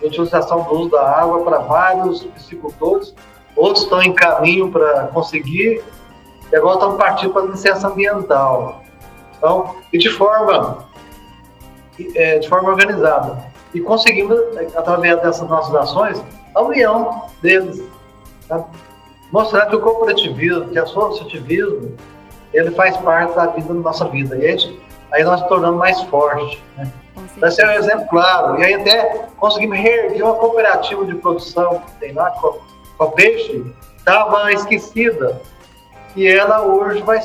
de 0.00 0.06
utilização 0.06 0.62
do 0.64 0.74
uso 0.74 0.90
da 0.90 1.02
água 1.02 1.42
para 1.42 1.58
vários 1.58 2.22
piscicultores, 2.24 3.14
outros 3.56 3.84
estão 3.84 4.02
em 4.02 4.12
caminho 4.12 4.70
para 4.70 5.08
conseguir, 5.08 5.82
e 6.52 6.56
agora 6.56 6.74
estão 6.74 6.96
partindo 6.96 7.32
para 7.32 7.42
a 7.42 7.46
licença 7.46 7.88
ambiental. 7.88 8.82
Então, 9.36 9.76
e 9.92 9.98
de 9.98 10.10
forma, 10.10 10.84
é, 12.14 12.38
de 12.38 12.48
forma 12.48 12.70
organizada. 12.70 13.49
E 13.74 13.80
conseguimos, 13.80 14.38
através 14.74 15.20
dessas 15.22 15.48
nossas 15.48 15.74
ações, 15.74 16.22
a 16.54 16.62
união 16.62 17.26
deles. 17.40 17.82
Tá? 18.48 18.64
Mostrar 19.32 19.66
que 19.66 19.76
o 19.76 19.80
cooperativismo, 19.80 20.68
que 20.68 20.78
o 20.78 20.82
associativismo, 20.82 21.96
ele 22.52 22.70
faz 22.72 22.96
parte 22.96 23.34
da 23.36 23.46
vida 23.46 23.72
da 23.72 23.80
nossa 23.80 24.06
vida. 24.08 24.36
E 24.36 24.46
aí, 24.46 24.80
aí 25.12 25.24
nós 25.24 25.40
nos 25.40 25.48
tornamos 25.48 25.78
mais 25.78 26.02
fortes. 26.04 26.58
Né? 26.76 26.90
Esse 27.42 27.62
é 27.62 27.68
um 27.68 27.72
exemplo 27.72 28.06
claro. 28.08 28.58
E 28.58 28.64
aí 28.64 28.74
até 28.74 29.26
conseguimos 29.36 29.78
reerguer 29.78 30.24
uma 30.24 30.34
cooperativa 30.34 31.04
de 31.04 31.14
produção 31.16 31.80
que 31.80 31.92
tem 32.00 32.12
lá, 32.12 32.30
com 32.32 33.04
a 33.04 33.06
Peixe, 33.06 33.64
estava 33.96 34.52
esquecida. 34.52 35.40
e 36.16 36.26
ela 36.26 36.62
hoje 36.62 37.02
vai 37.02 37.20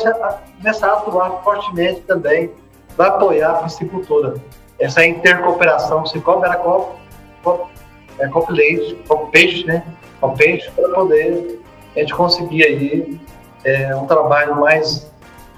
começar 0.58 0.88
a 0.90 0.94
atuar 0.94 1.42
fortemente 1.44 2.02
também 2.02 2.52
para 2.96 3.08
apoiar 3.08 3.52
a 3.52 3.64
piscicultura. 3.64 4.36
Essa 4.80 5.06
intercooperação 5.06 6.06
Cicobi 6.06 6.46
era 6.46 6.58
Cop, 6.58 7.00
Cop, 7.44 7.72
é, 8.20 8.28
Cop 8.28 8.52
Leite, 8.52 8.96
Cop 9.08 9.32
Peixe, 9.32 9.66
né? 9.66 9.84
Cop 10.20 10.38
Peixe, 10.38 10.70
para 10.72 10.90
poder 10.90 11.62
a 11.96 12.00
gente 12.00 12.14
conseguir 12.14 12.64
aí 12.64 13.20
é, 13.64 13.96
um 13.96 14.06
trabalho 14.06 14.56
mais 14.56 15.10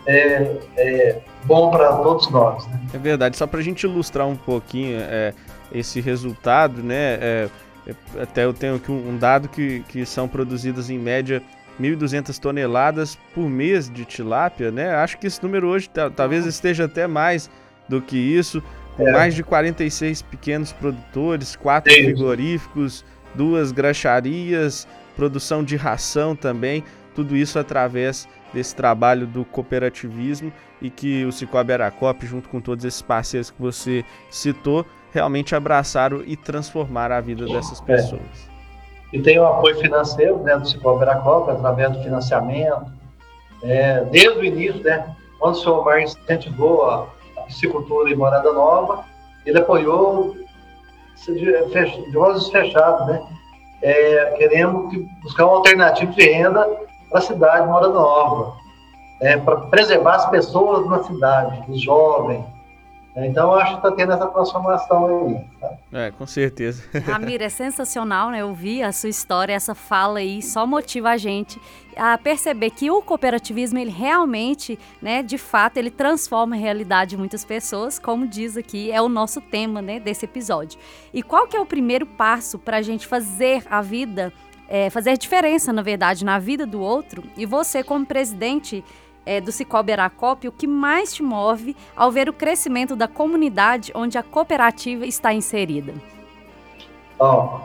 é, 0.05 0.57
é, 0.77 1.19
bom 1.43 1.69
para 1.69 1.97
todos 1.97 2.29
nós. 2.29 2.65
Né? 2.67 2.79
É 2.93 2.97
verdade, 2.97 3.37
só 3.37 3.45
para 3.45 3.59
a 3.59 3.63
gente 3.63 3.83
ilustrar 3.83 4.27
um 4.27 4.35
pouquinho 4.35 4.99
é, 5.01 5.33
esse 5.71 5.99
resultado, 5.99 6.81
né? 6.81 7.17
É, 7.19 7.49
é, 7.87 8.21
até 8.21 8.45
eu 8.45 8.53
tenho 8.53 8.75
aqui 8.75 8.91
um, 8.91 9.17
dado 9.17 9.49
que, 9.49 9.81
que 9.89 10.05
são 10.05 10.27
produzidas 10.27 10.89
em 10.89 10.97
média 10.97 11.41
1.200 11.79 12.37
toneladas 12.39 13.17
por 13.33 13.49
mês 13.49 13.89
de 13.89 14.05
tilápia, 14.05 14.71
né? 14.71 14.95
Acho 14.95 15.17
que 15.17 15.27
esse 15.27 15.41
número 15.43 15.67
hoje 15.67 15.89
talvez 16.15 16.45
esteja 16.45 16.85
até 16.85 17.07
mais 17.07 17.49
do 17.87 18.01
que 18.01 18.17
isso, 18.17 18.63
com 18.97 19.07
é. 19.07 19.11
mais 19.11 19.35
de 19.35 19.43
46 19.43 20.23
pequenos 20.23 20.73
produtores, 20.73 21.55
quatro 21.55 21.93
Sim. 21.93 22.05
frigoríficos, 22.05 23.05
duas 23.35 23.71
graxarias, 23.71 24.87
produção 25.15 25.63
de 25.63 25.75
ração 25.75 26.35
também, 26.35 26.83
tudo 27.15 27.35
isso 27.35 27.57
através 27.59 28.27
desse 28.53 28.75
trabalho 28.75 29.27
do 29.27 29.45
cooperativismo 29.45 30.51
e 30.81 30.89
que 30.89 31.23
o 31.25 31.31
Cicobi 31.31 31.73
Aracop, 31.73 32.25
junto 32.25 32.49
com 32.49 32.59
todos 32.59 32.83
esses 32.83 33.01
parceiros 33.01 33.51
que 33.51 33.61
você 33.61 34.03
citou, 34.29 34.85
realmente 35.11 35.55
abraçaram 35.55 36.23
e 36.25 36.35
transformaram 36.35 37.15
a 37.15 37.21
vida 37.21 37.45
dessas 37.45 37.81
é. 37.81 37.85
pessoas. 37.85 38.49
É. 38.53 39.17
E 39.17 39.21
tem 39.21 39.39
o 39.39 39.45
apoio 39.45 39.77
financeiro 39.79 40.43
né, 40.43 40.57
do 40.57 40.67
Cicobi 40.67 41.03
Aracop, 41.03 41.49
através 41.49 41.91
do 41.91 42.03
financiamento, 42.03 42.91
é, 43.63 44.03
desde 44.05 44.39
o 44.39 44.43
início, 44.43 44.83
né, 44.83 45.15
quando 45.39 45.55
o 45.55 45.57
senhor 45.57 45.79
Omar 45.79 46.01
incentivou 46.01 46.89
a, 46.89 46.95
a 47.03 47.16
piscicultura 47.47 48.09
em 48.09 48.15
Morada 48.15 48.51
Nova, 48.53 49.03
ele 49.45 49.57
apoiou 49.57 50.35
de, 51.25 52.17
olhos 52.17 52.49
fechados, 52.49 53.07
né? 53.07 53.21
É, 53.81 54.35
queremos 54.37 54.93
buscar 55.21 55.45
uma 55.45 55.57
alternativa 55.57 56.11
de 56.11 56.29
renda 56.29 56.67
para 57.09 57.19
a 57.19 57.21
cidade 57.21 57.61
de 57.61 57.67
Morada 57.67 57.93
Nova, 57.93 58.53
é, 59.21 59.37
para 59.37 59.57
preservar 59.57 60.15
as 60.15 60.29
pessoas 60.29 60.87
na 60.87 61.03
cidade, 61.03 61.63
os 61.69 61.81
jovens, 61.81 62.43
então, 63.25 63.51
eu 63.51 63.59
acho 63.59 63.71
que 63.71 63.77
está 63.77 63.91
tendo 63.91 64.13
essa 64.13 64.27
transformação 64.27 65.07
aí. 65.07 65.45
Tá? 65.59 65.77
É, 65.91 66.11
com 66.11 66.27
certeza. 66.27 66.83
Ramiro, 67.03 67.43
é 67.43 67.49
sensacional, 67.49 68.29
né? 68.29 68.45
Ouvir 68.45 68.83
a 68.83 68.91
sua 68.91 69.09
história, 69.09 69.53
essa 69.53 69.73
fala 69.73 70.19
aí, 70.19 70.41
só 70.41 70.67
motiva 70.67 71.09
a 71.09 71.17
gente 71.17 71.59
a 71.97 72.17
perceber 72.17 72.69
que 72.69 72.91
o 72.91 73.01
cooperativismo, 73.01 73.79
ele 73.79 73.89
realmente, 73.89 74.77
né, 75.01 75.23
de 75.23 75.37
fato, 75.37 75.77
ele 75.77 75.89
transforma 75.89 76.55
a 76.55 76.59
realidade 76.59 77.11
de 77.11 77.17
muitas 77.17 77.43
pessoas, 77.43 77.97
como 77.97 78.27
diz 78.27 78.55
aqui, 78.55 78.91
é 78.91 79.01
o 79.01 79.09
nosso 79.09 79.41
tema, 79.41 79.81
né, 79.81 79.99
desse 79.99 80.25
episódio. 80.25 80.79
E 81.11 81.23
qual 81.23 81.47
que 81.47 81.57
é 81.57 81.59
o 81.59 81.65
primeiro 81.65 82.05
passo 82.05 82.59
para 82.59 82.77
a 82.77 82.81
gente 82.81 83.07
fazer 83.07 83.63
a 83.69 83.81
vida, 83.81 84.31
é, 84.69 84.89
fazer 84.89 85.17
diferença, 85.17 85.73
na 85.73 85.81
verdade, 85.81 86.23
na 86.23 86.37
vida 86.37 86.65
do 86.65 86.79
outro? 86.79 87.23
E 87.35 87.45
você, 87.45 87.83
como 87.83 88.05
presidente 88.05 88.83
é, 89.27 89.41
do 89.41 89.51
Cicobi 89.51 89.91
Aracop, 89.91 90.47
o 90.47 90.51
que 90.53 90.65
mais 90.65 91.13
te 91.13 91.21
move 91.21 91.75
ao 91.95 92.09
ver 92.09 92.29
o 92.29 92.33
crescimento 92.33 92.95
da 92.95 93.09
comunidade 93.09 93.91
onde 93.93 94.17
a 94.17 94.23
cooperativa 94.23 95.05
está 95.05 95.33
inserida? 95.33 95.93
Bom, 97.19 97.61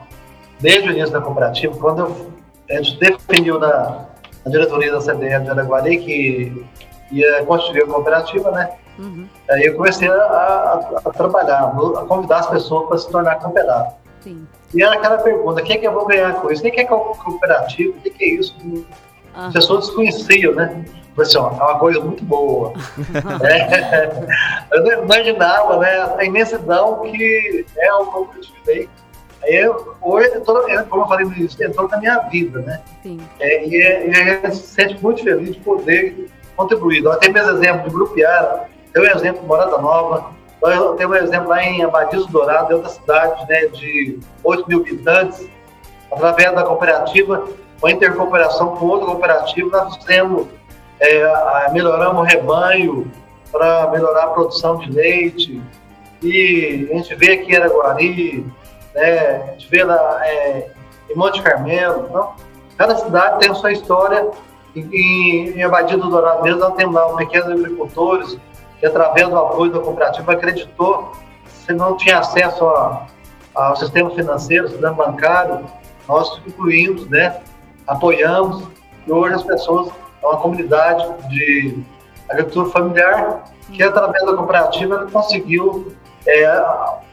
desde 0.59 0.89
o 0.89 0.93
início 0.93 1.13
da 1.13 1.21
cooperativa, 1.21 1.77
quando 1.79 2.01
eu, 2.01 2.33
a 2.69 2.83
gente 2.83 2.99
definiu 2.99 3.61
na, 3.61 4.07
na 4.45 4.51
diretoria 4.51 4.91
da 4.91 5.01
CDL 5.01 5.45
de 5.45 5.51
Araguari 5.51 5.99
que 5.99 6.67
ia 7.13 7.45
constituir 7.45 7.85
a 7.85 7.87
cooperativa, 7.87 8.51
né? 8.51 8.73
Uhum. 8.99 9.29
Aí 9.49 9.63
eu 9.65 9.77
comecei 9.77 10.09
a, 10.09 10.15
a, 10.15 11.01
a, 11.05 11.11
trabalhar, 11.13 11.69
a 11.69 12.05
convidar 12.07 12.41
as 12.41 12.47
pessoas 12.49 12.89
para 12.89 12.99
se 12.99 13.11
tornar 13.11 13.37
cooperado. 13.37 13.95
Sim. 14.21 14.47
E 14.75 14.83
era 14.83 14.95
aquela 14.95 15.19
pergunta, 15.19 15.61
o 15.61 15.65
que 15.65 15.75
é 15.75 15.77
que 15.79 15.87
eu 15.87 15.93
vou 15.93 16.07
ganhar 16.07 16.35
com 16.35 16.51
isso? 16.51 16.61
O 16.61 16.65
que 16.65 16.81
é 16.81 16.85
que 16.85 16.93
é 16.93 16.97
cooperativo? 16.97 17.97
O 17.99 18.01
que 18.01 18.25
é 18.25 18.29
isso? 18.35 18.57
As 19.35 19.47
uhum. 19.47 19.53
pessoas 19.53 19.87
desconheciam, 19.87 20.55
né? 20.55 20.85
assim, 21.19 21.37
ó, 21.37 21.51
é 21.51 21.53
uma 21.53 21.79
coisa 21.79 22.01
muito 22.01 22.25
boa. 22.25 22.73
é, 23.45 24.27
eu 24.73 24.83
não 24.83 25.05
imaginava 25.05 25.79
né, 25.79 26.15
a 26.19 26.25
imensidão 26.25 27.03
que 27.03 27.67
é 27.77 27.95
o 27.95 28.07
cooperativo 28.07 28.57
aí. 28.69 28.89
Eu, 29.45 29.97
hoje, 30.01 30.31
como 30.89 31.03
eu 31.03 31.09
falei 31.09 31.27
no 31.27 31.35
início, 31.35 31.67
entrou 31.67 31.89
na 31.89 31.99
minha 31.99 32.19
vida, 32.21 32.61
né? 32.61 32.81
Sim. 33.03 33.21
É, 33.41 33.67
e, 33.67 33.83
é, 33.83 34.09
e 34.09 34.11
a 34.11 34.25
gente 34.25 34.57
se 34.57 34.69
sente 34.69 35.03
muito 35.03 35.23
feliz 35.23 35.55
de 35.55 35.61
poder 35.61 36.31
contribuir. 36.57 37.03
Tem 37.19 37.33
meus 37.33 37.49
exemplos 37.49 37.85
de 37.85 37.91
Grupiara, 37.91 38.69
tem 38.93 39.03
um 39.03 39.07
exemplo 39.07 39.43
de 39.43 39.49
Morada 39.49 39.79
Nova, 39.79 40.31
eu 40.63 40.95
tenho 40.95 41.11
um 41.11 41.15
exemplo 41.17 41.49
lá 41.49 41.63
em 41.65 41.83
Abadiso 41.83 42.29
Dourado, 42.29 42.73
outra 42.75 42.89
cidade 42.89 43.49
né, 43.49 43.67
de 43.67 44.21
8 44.45 44.69
mil 44.69 44.81
habitantes, 44.81 45.45
através 46.13 46.55
da 46.55 46.63
cooperativa, 46.63 47.49
uma 47.83 47.91
intercooperação 47.91 48.77
com 48.77 48.87
outra 48.87 49.07
cooperativa, 49.07 49.85
nós 49.85 49.97
fizemos 49.97 50.47
é, 51.01 51.71
melhoramos 51.73 52.23
o 52.23 52.25
rebanho 52.25 53.11
para 53.51 53.91
melhorar 53.91 54.25
a 54.25 54.29
produção 54.29 54.79
de 54.79 54.91
leite. 54.91 55.61
E 56.23 56.89
a 56.91 56.95
gente 56.95 57.15
vê 57.17 57.33
aqui 57.33 57.53
em 57.53 57.57
Araguari, 57.57 58.47
né, 58.95 59.37
a 59.49 59.53
gente 59.53 59.69
vê 59.69 59.83
lá 59.83 60.21
é, 60.25 60.71
em 61.11 61.17
Monte 61.17 61.43
Carmelo. 61.43 62.07
Então, 62.09 62.35
cada 62.79 62.97
cidade 62.97 63.41
tem 63.41 63.51
a 63.51 63.55
sua 63.55 63.73
história. 63.73 64.31
Em, 64.75 65.51
em 65.51 65.63
Abadia 65.63 65.99
do 65.99 66.09
Dourado 66.09 66.45
mesmo, 66.45 66.61
nós 66.61 66.75
temos 66.77 66.95
lá 66.95 67.15
pequenos 67.17 67.51
agricultores 67.51 68.39
que, 68.79 68.87
através 68.87 69.29
do 69.29 69.37
apoio 69.37 69.73
da 69.73 69.81
cooperativa, 69.81 70.33
acreditou, 70.33 71.13
se 71.47 71.73
não 71.75 71.97
tinha 71.97 72.21
acesso 72.21 72.65
a, 72.67 73.07
ao 73.55 73.77
sistema 73.77 74.09
financeiro, 74.11 74.69
sistema 74.69 74.95
bancário, 74.95 75.67
nós 76.09 76.41
incluímos, 76.47 77.07
né, 77.11 77.43
apoiamos, 77.87 78.65
e 79.07 79.13
hoje 79.13 79.35
as 79.35 79.43
pessoas 79.43 79.89
é 80.23 80.27
uma 80.27 80.37
comunidade 80.39 81.29
de 81.29 81.83
agricultura 82.29 82.71
familiar 82.71 83.45
que, 83.73 83.83
através 83.83 84.25
da 84.25 84.35
cooperativa, 84.35 85.07
conseguiu 85.13 85.93
é, 86.27 86.65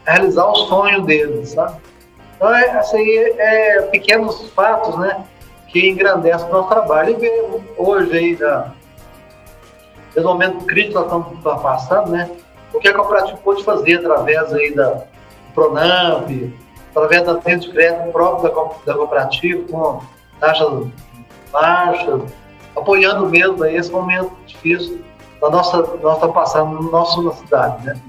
realizar 0.06 0.46
o 0.46 0.56
sonho 0.56 1.02
deles, 1.02 1.50
sabe? 1.50 1.78
Então, 2.36 2.54
é, 2.54 2.70
assim, 2.78 2.98
aí 2.98 3.36
é 3.38 3.82
pequenos 3.84 4.50
fatos, 4.52 4.98
né, 4.98 5.26
que 5.68 5.90
engrandecem 5.90 6.48
o 6.48 6.52
nosso 6.52 6.70
trabalho. 6.70 7.12
E 7.12 7.16
ver 7.16 7.64
hoje 7.78 8.18
aí, 8.18 8.36
da, 8.36 8.72
nesse 10.16 10.22
momento 10.22 10.66
crítico 10.66 11.04
que 11.04 11.10
nós 11.12 11.26
estamos 11.26 11.62
passando, 11.62 12.12
né, 12.12 12.30
o 12.74 12.80
que 12.80 12.88
a 12.88 12.94
cooperativa 12.94 13.38
pode 13.38 13.64
fazer 13.64 13.96
através 13.96 14.54
aí 14.54 14.74
da 14.74 14.90
do 14.90 15.04
Pronamp, 15.54 16.30
através 16.92 17.24
da 17.24 17.34
linha 17.34 17.58
de 17.58 17.70
crédito 17.70 18.12
próprio 18.12 18.50
da, 18.50 18.94
da 18.94 18.98
cooperativa, 18.98 19.64
com 19.70 20.02
taxas 20.40 20.88
baixas, 21.52 22.22
apoiando 22.76 23.28
mesmo 23.28 23.64
esse 23.66 23.92
momento 23.92 24.32
difícil 24.46 25.02
da 25.42 25.50
nossa 25.50 25.78
nós 25.78 26.16
estamos 26.16 26.34
passando 26.34 27.24
na 27.24 27.32
cidade, 27.34 27.86
né? 27.86 28.00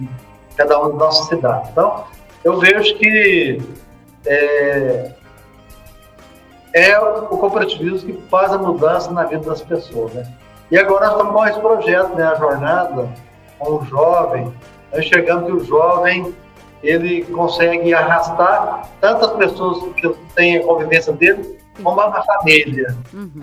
Cada 0.56 0.80
um 0.80 0.90
da 0.90 0.96
nossa 0.96 1.24
cidade. 1.24 1.68
Então, 1.70 2.04
eu 2.44 2.58
vejo 2.58 2.96
que 2.96 3.62
é, 4.26 5.12
é 6.74 6.98
o 6.98 7.28
cooperativismo 7.28 8.12
que 8.12 8.28
faz 8.28 8.52
a 8.52 8.58
mudança 8.58 9.10
na 9.12 9.24
vida 9.24 9.48
das 9.48 9.62
pessoas, 9.62 10.12
né? 10.12 10.32
E 10.70 10.78
agora 10.78 11.06
nós 11.06 11.16
estamos 11.16 11.34
com 11.34 11.46
esse 11.46 11.60
projeto, 11.60 12.14
né? 12.14 12.24
A 12.24 12.34
jornada 12.34 13.08
com 13.58 13.76
o 13.76 13.84
jovem. 13.84 14.52
Nós 14.92 15.04
chegamos 15.04 15.46
que 15.46 15.52
o 15.52 15.64
jovem 15.64 16.34
ele 16.82 17.24
consegue 17.26 17.92
arrastar 17.94 18.88
tantas 19.00 19.30
pessoas 19.32 19.94
que 19.94 20.08
têm 20.34 20.56
a 20.56 20.64
convivência 20.64 21.12
dele 21.12 21.59
como 21.82 22.00
a 22.00 22.22
família. 22.22 22.96
Uhum 23.12 23.42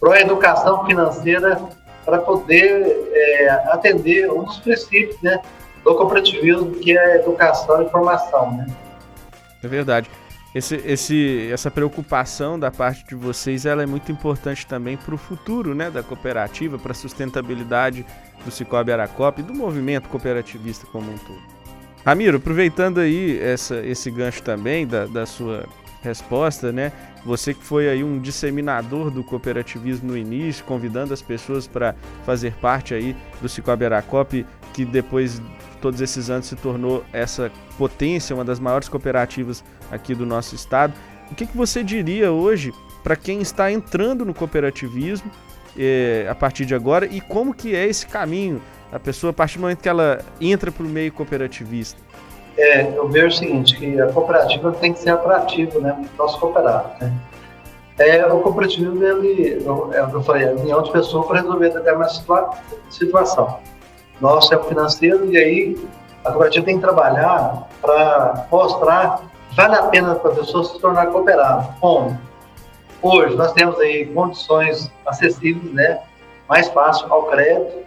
para 0.00 0.14
a 0.14 0.20
educação 0.22 0.84
financeira 0.86 1.60
para 2.04 2.18
poder 2.18 3.10
é, 3.12 3.50
atender 3.70 4.30
um 4.32 4.44
dos 4.44 4.58
princípios 4.58 5.20
né, 5.22 5.40
do 5.84 5.94
cooperativismo, 5.94 6.72
que 6.72 6.96
é 6.96 7.12
a 7.12 7.16
educação 7.16 7.82
e 7.82 7.90
formação. 7.90 8.56
Né? 8.56 8.66
É 9.62 9.68
verdade. 9.68 10.10
Esse, 10.52 10.76
esse, 10.84 11.48
essa 11.52 11.70
preocupação 11.70 12.58
da 12.58 12.72
parte 12.72 13.06
de 13.06 13.14
vocês 13.14 13.66
ela 13.66 13.84
é 13.84 13.86
muito 13.86 14.10
importante 14.10 14.66
também 14.66 14.96
para 14.96 15.14
o 15.14 15.18
futuro 15.18 15.76
né, 15.76 15.90
da 15.90 16.02
cooperativa, 16.02 16.76
para 16.76 16.90
a 16.90 16.94
sustentabilidade 16.94 18.04
do 18.44 18.50
Cicobi 18.50 18.90
Aracop 18.90 19.40
e 19.40 19.44
do 19.44 19.54
movimento 19.54 20.08
cooperativista 20.08 20.86
como 20.90 21.12
um 21.12 21.18
todo. 21.18 21.60
Ramiro, 22.04 22.38
aproveitando 22.38 22.98
aí 22.98 23.38
essa, 23.40 23.76
esse 23.86 24.10
gancho 24.10 24.42
também 24.42 24.86
da, 24.86 25.04
da 25.04 25.26
sua 25.26 25.66
resposta, 26.02 26.72
né? 26.72 26.92
Você 27.24 27.52
que 27.52 27.62
foi 27.62 27.88
aí 27.88 28.02
um 28.02 28.18
disseminador 28.18 29.10
do 29.10 29.22
cooperativismo 29.22 30.08
no 30.08 30.16
início, 30.16 30.64
convidando 30.64 31.12
as 31.12 31.20
pessoas 31.20 31.66
para 31.66 31.94
fazer 32.24 32.54
parte 32.54 32.94
aí 32.94 33.14
do 33.42 33.48
Cicobi 33.48 33.84
Aracop, 33.84 34.46
que 34.72 34.84
depois 34.84 35.38
de 35.38 35.46
todos 35.80 36.00
esses 36.00 36.30
anos 36.30 36.46
se 36.46 36.56
tornou 36.56 37.04
essa 37.12 37.50
potência, 37.76 38.34
uma 38.34 38.44
das 38.44 38.58
maiores 38.58 38.88
cooperativas 38.88 39.62
aqui 39.90 40.14
do 40.14 40.24
nosso 40.24 40.54
estado. 40.54 40.94
O 41.30 41.34
que, 41.34 41.46
que 41.46 41.56
você 41.56 41.84
diria 41.84 42.32
hoje 42.32 42.72
para 43.02 43.16
quem 43.16 43.40
está 43.40 43.70
entrando 43.70 44.24
no 44.24 44.34
cooperativismo 44.34 45.30
eh, 45.78 46.26
a 46.28 46.34
partir 46.34 46.64
de 46.64 46.74
agora 46.74 47.06
e 47.06 47.20
como 47.20 47.54
que 47.54 47.74
é 47.74 47.86
esse 47.86 48.06
caminho 48.06 48.60
a 48.92 48.98
pessoa 48.98 49.30
a 49.30 49.32
partir 49.32 49.56
do 49.58 49.62
momento 49.62 49.80
que 49.80 49.88
ela 49.88 50.24
entra 50.40 50.72
para 50.72 50.84
o 50.84 50.88
meio 50.88 51.12
cooperativista? 51.12 52.00
É, 52.56 52.96
eu 52.96 53.08
vejo 53.08 53.28
o 53.28 53.32
seguinte, 53.32 53.76
que 53.76 54.00
a 54.00 54.12
cooperativa 54.12 54.72
tem 54.72 54.92
que 54.92 54.98
ser 54.98 55.10
atrativa, 55.10 55.78
né, 55.78 55.92
para 55.92 56.24
o 56.24 56.26
nosso 56.26 56.38
cooperado, 56.38 56.88
né? 57.00 57.12
É, 57.98 58.26
o 58.26 58.40
cooperativismo, 58.40 59.04
ele, 59.04 59.62
é 59.92 60.02
o 60.02 60.08
que 60.08 60.14
eu 60.14 60.22
falei, 60.22 60.44
é 60.44 60.50
a 60.50 60.52
união 60.52 60.82
de 60.82 60.90
pessoas 60.90 61.26
para 61.26 61.40
resolver 61.40 61.68
determinada 61.68 62.08
situa 62.10 62.50
situação. 62.88 63.58
Nosso 64.20 64.54
é 64.54 64.56
o 64.56 64.64
financeiro 64.64 65.30
e 65.30 65.36
aí 65.36 65.88
a 66.24 66.30
cooperativa 66.30 66.64
tem 66.64 66.76
que 66.76 66.80
trabalhar 66.80 67.68
para 67.82 68.46
mostrar 68.50 69.20
vale 69.52 69.74
a 69.74 69.82
pena 69.84 70.14
para 70.14 70.32
a 70.32 70.34
pessoa 70.34 70.64
se 70.64 70.78
tornar 70.80 71.06
cooperada. 71.08 71.68
Como? 71.80 72.18
Hoje 73.02 73.34
nós 73.36 73.52
temos 73.52 73.78
aí 73.80 74.06
condições 74.06 74.90
acessíveis, 75.06 75.72
né? 75.74 76.00
Mais 76.48 76.68
fácil 76.68 77.12
ao 77.12 77.24
crédito, 77.24 77.78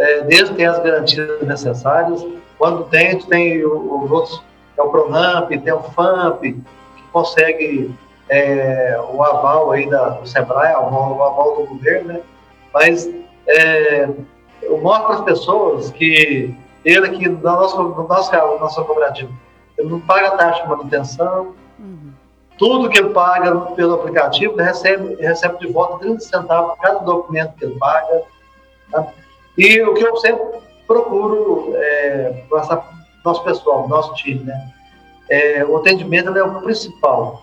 é, 0.00 0.22
desde 0.22 0.50
que 0.50 0.54
tenha 0.54 0.70
as 0.70 0.78
garantias 0.78 1.42
necessárias. 1.42 2.26
Quando 2.58 2.84
tem, 2.84 3.18
tem 3.18 3.64
os 3.64 4.10
outros, 4.10 4.42
é 4.76 4.82
o 4.82 4.88
Pronamp, 4.88 5.50
tem 5.50 5.72
o 5.72 5.82
FAMP, 5.82 6.40
que 6.42 7.02
consegue 7.12 7.94
é, 8.28 8.98
o 9.12 9.22
aval 9.22 9.70
aí 9.72 9.88
da, 9.88 10.10
do 10.10 10.26
SEBRAE, 10.26 10.74
o 10.74 10.78
aval, 10.78 11.16
o 11.16 11.22
aval 11.22 11.56
do 11.56 11.66
governo, 11.66 12.14
né? 12.14 12.20
Mas 12.72 13.08
é, 13.46 14.08
eu 14.62 14.78
mostro 14.78 15.06
para 15.06 15.14
as 15.16 15.20
pessoas 15.22 15.90
que 15.90 16.54
ele 16.84 17.06
aqui, 17.06 17.28
no 17.28 17.38
nosso, 17.40 17.82
no 17.82 18.08
nosso, 18.08 18.32
no 18.32 18.58
nosso 18.58 18.84
cooperativo, 18.84 19.32
ele 19.76 19.88
não 19.88 20.00
paga 20.00 20.30
taxa 20.36 20.62
de 20.62 20.68
manutenção, 20.68 21.54
uhum. 21.78 22.12
tudo 22.56 22.88
que 22.88 22.98
ele 22.98 23.10
paga 23.10 23.54
pelo 23.74 23.94
aplicativo, 23.94 24.54
ele 24.54 24.62
recebe, 24.62 25.14
recebe 25.16 25.58
de 25.58 25.72
volta 25.72 25.98
30 25.98 26.20
centavos 26.20 26.78
cada 26.80 27.00
documento 27.00 27.54
que 27.56 27.64
ele 27.64 27.78
paga. 27.78 28.22
Tá? 28.90 29.06
E 29.60 29.82
o 29.82 29.92
que 29.92 30.02
eu 30.02 30.16
sempre 30.16 30.58
procuro 30.86 31.74
é, 31.76 32.44
passar 32.48 32.78
para 32.78 32.94
nosso 33.22 33.44
pessoal, 33.44 33.86
nosso 33.86 34.14
time, 34.14 34.42
né? 34.42 34.72
É, 35.28 35.62
o 35.66 35.76
atendimento 35.76 36.34
é 36.34 36.42
o 36.42 36.62
principal. 36.62 37.42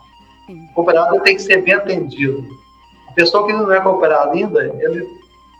O 0.49 0.73
cooperado 0.73 1.21
tem 1.21 1.35
que 1.35 1.43
ser 1.43 1.61
bem 1.61 1.75
atendido. 1.75 2.43
A 3.09 3.11
pessoa 3.11 3.45
que 3.45 3.53
não 3.53 3.71
é 3.71 3.79
cooperado 3.79 4.31
ainda, 4.31 4.63
ele, 4.63 5.07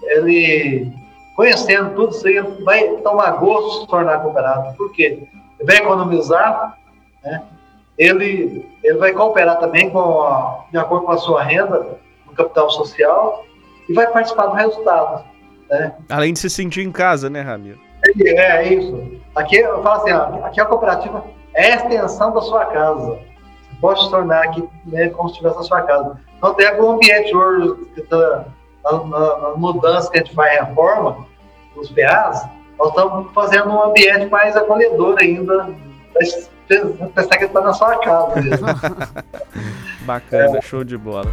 ele 0.01 0.91
conhecendo 1.35 1.93
tudo 1.93 2.15
isso 2.15 2.27
aí, 2.27 2.41
vai 2.63 2.87
tomar 3.03 3.33
gosto 3.33 3.73
de 3.75 3.81
se 3.81 3.87
tornar 3.87 4.23
cooperado. 4.23 4.75
Por 4.77 4.91
quê? 4.93 5.19
Ele 5.59 5.67
vai 5.67 5.77
economizar, 5.77 6.75
né? 7.23 7.43
ele, 7.99 8.67
ele 8.83 8.97
vai 8.97 9.13
cooperar 9.13 9.59
também 9.59 9.91
com 9.91 10.23
a, 10.23 10.65
de 10.71 10.77
acordo 10.79 11.05
com 11.05 11.11
a 11.11 11.17
sua 11.17 11.43
renda, 11.43 11.99
no 12.25 12.33
capital 12.33 12.67
social, 12.71 13.45
e 13.87 13.93
vai 13.93 14.07
participar 14.07 14.47
do 14.47 14.55
resultado. 14.55 15.36
Né? 15.69 15.93
Além 16.09 16.33
de 16.33 16.39
se 16.39 16.49
sentir 16.49 16.81
em 16.81 16.91
casa, 16.91 17.29
né, 17.29 17.41
Ramiro? 17.41 17.79
É, 18.19 18.39
é 18.39 18.73
isso. 18.73 19.19
Aqui 19.35 19.57
eu 19.57 19.81
falo 19.83 20.01
assim, 20.01 20.11
ó, 20.11 20.45
aqui 20.45 20.61
a 20.61 20.65
cooperativa 20.65 21.23
é 21.53 21.73
a 21.73 21.75
extensão 21.75 22.33
da 22.33 22.41
sua 22.41 22.65
casa 22.65 23.19
pode 23.79 24.03
se 24.03 24.09
tornar 24.09 24.43
aqui 24.43 24.67
né, 24.85 25.09
como 25.09 25.29
se 25.29 25.33
estivesse 25.33 25.57
na 25.57 25.63
sua 25.63 25.81
casa. 25.83 26.19
Então, 26.37 26.53
tem 26.53 26.67
algum 26.67 26.91
ambiente 26.91 27.35
hoje, 27.35 27.85
que 27.95 28.01
tá, 28.01 28.45
na, 28.83 28.91
na, 28.91 29.37
na, 29.37 29.49
mudança 29.55 30.09
que 30.11 30.17
a 30.17 30.23
gente 30.23 30.35
faz 30.35 30.59
reforma, 30.59 31.25
os 31.75 31.89
PAs, 31.91 32.47
nós 32.77 32.89
estamos 32.89 33.31
fazendo 33.33 33.69
um 33.69 33.83
ambiente 33.83 34.27
mais 34.27 34.55
acolhedor 34.55 35.17
ainda, 35.19 35.69
pensar 37.13 37.37
que 37.37 37.45
está 37.45 37.61
na 37.61 37.73
sua 37.73 37.97
casa 37.99 38.41
mesmo. 38.41 38.67
Bacana, 40.01 40.57
é. 40.57 40.61
show 40.61 40.83
de 40.83 40.97
bola. 40.97 41.31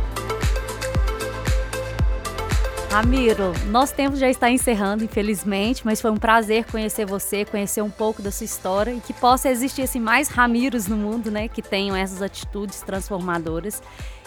Ramiro, 2.95 3.53
nosso 3.71 3.93
tempo 3.93 4.15
já 4.15 4.31
está 4.31 4.49
encerrando, 4.49 5.03
infelizmente, 5.03 5.85
mas 5.85 6.01
foi 6.01 6.13
um 6.13 6.17
prazer 6.17 6.65
conhecer 6.67 7.05
você, 7.05 7.45
conhecer 7.45 7.83
um 7.83 7.91
pouco 7.91 8.23
da 8.23 8.31
sua 8.31 8.45
história 8.45 8.93
e 8.93 9.01
que 9.01 9.13
possa 9.13 9.49
existir 9.49 9.83
assim, 9.83 9.99
mais 9.99 10.29
Ramiros 10.29 10.87
no 10.87 10.97
mundo, 10.97 11.29
né, 11.29 11.49
que 11.49 11.61
tenham 11.61 11.97
essas 11.97 12.23
atitudes 12.23 12.83
transformadoras. 12.83 13.83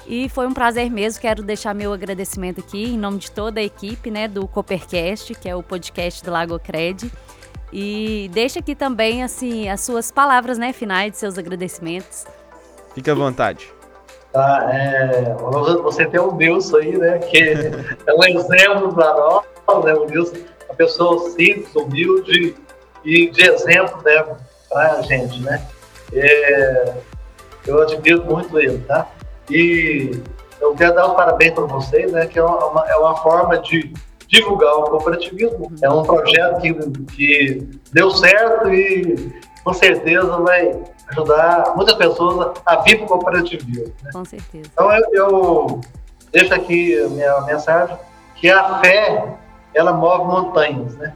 E 0.05 0.27
foi 0.27 0.47
um 0.47 0.53
prazer 0.53 0.91
mesmo. 0.91 1.21
Quero 1.21 1.43
deixar 1.43 1.73
meu 1.73 1.93
agradecimento 1.93 2.59
aqui 2.59 2.87
em 2.87 2.97
nome 2.97 3.19
de 3.19 3.31
toda 3.31 3.61
a 3.61 3.63
equipe, 3.63 4.11
né, 4.11 4.27
do 4.27 4.45
Coopercast, 4.45 5.33
que 5.35 5.47
é 5.47 5.55
o 5.55 5.63
podcast 5.63 6.21
do 6.21 6.29
Lago 6.29 6.59
Cred. 6.59 7.09
E 7.71 8.29
deixa 8.33 8.59
aqui 8.59 8.75
também 8.75 9.23
assim 9.23 9.69
as 9.69 9.79
suas 9.79 10.11
palavras, 10.11 10.57
né, 10.57 10.73
finais 10.73 11.13
de 11.13 11.19
seus 11.19 11.37
agradecimentos. 11.37 12.25
Fique 12.93 13.09
à 13.09 13.15
vontade. 13.15 13.76
Tá? 14.37 14.69
É, 14.71 15.33
você 15.81 16.05
tem 16.05 16.19
o 16.19 16.31
Nilson 16.31 16.77
aí, 16.77 16.95
né? 16.95 17.17
Que 17.17 17.39
é 17.39 18.13
um 18.13 18.23
exemplo 18.23 18.93
para 18.93 19.15
nós, 19.15 19.83
né? 19.83 19.95
O 19.95 20.05
Nilson, 20.05 20.35
uma 20.69 20.75
pessoa 20.75 21.31
simples, 21.31 21.75
humilde 21.75 22.55
e 23.03 23.31
de 23.31 23.49
exemplo, 23.49 23.99
né? 24.05 24.23
Para 24.69 24.91
a 24.91 25.01
gente, 25.01 25.41
né? 25.41 25.67
É, 26.13 26.93
eu 27.65 27.81
admiro 27.81 28.25
muito 28.25 28.59
ele, 28.59 28.77
tá? 28.87 29.07
E 29.49 30.11
eu 30.61 30.75
quero 30.75 30.93
dar 30.93 31.07
os 31.07 31.15
parabéns 31.15 31.55
para 31.55 31.63
vocês, 31.63 32.11
né? 32.11 32.27
Que 32.27 32.37
é 32.37 32.43
uma, 32.43 32.87
é 32.87 32.95
uma 32.95 33.15
forma 33.15 33.57
de 33.57 33.91
divulgar 34.27 34.75
o 34.75 34.83
cooperativismo. 34.83 35.73
É 35.81 35.89
um 35.89 36.03
projeto 36.03 36.61
que, 36.61 36.73
que 37.15 37.67
deu 37.91 38.11
certo 38.11 38.71
e 38.71 39.33
com 39.63 39.73
certeza 39.73 40.37
vai 40.41 40.79
ajudar 41.09 41.73
muitas 41.75 41.95
pessoas 41.95 42.57
a 42.65 42.77
vir 42.77 42.97
para 42.97 43.05
o 43.05 43.07
cooperativismo. 43.07 43.93
Né? 44.03 44.11
Com 44.11 44.25
certeza. 44.25 44.69
Então 44.71 44.91
eu, 44.91 45.03
eu, 45.13 45.81
deixo 46.31 46.53
aqui 46.53 46.99
a 46.99 47.07
minha 47.09 47.41
mensagem 47.41 47.97
que 48.35 48.49
a 48.49 48.79
fé 48.79 49.35
ela 49.73 49.93
move 49.93 50.25
montanhas, 50.25 50.95
né? 50.97 51.13